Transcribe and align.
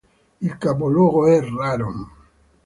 Il 0.41 0.57
capoluogo 0.57 1.27
è 1.27 1.39
Raron. 1.43 2.09